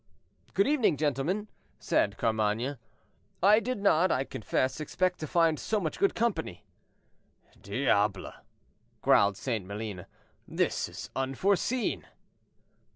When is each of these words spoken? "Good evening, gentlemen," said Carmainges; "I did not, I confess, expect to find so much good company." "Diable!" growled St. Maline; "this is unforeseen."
"Good 0.55 0.65
evening, 0.65 0.97
gentlemen," 0.97 1.47
said 1.77 2.17
Carmainges; 2.17 2.77
"I 3.43 3.59
did 3.59 3.77
not, 3.79 4.11
I 4.11 4.23
confess, 4.23 4.79
expect 4.79 5.19
to 5.19 5.27
find 5.27 5.59
so 5.59 5.79
much 5.79 5.99
good 5.99 6.15
company." 6.15 6.65
"Diable!" 7.61 8.33
growled 9.03 9.37
St. 9.37 9.63
Maline; 9.63 10.07
"this 10.47 10.89
is 10.89 11.11
unforeseen." 11.15 12.07